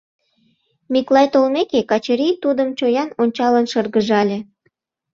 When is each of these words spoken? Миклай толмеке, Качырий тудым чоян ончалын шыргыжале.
Миклай 0.93 1.27
толмеке, 1.33 1.79
Качырий 1.89 2.33
тудым 2.43 2.69
чоян 2.77 3.09
ончалын 3.21 3.65
шыргыжале. 3.71 4.37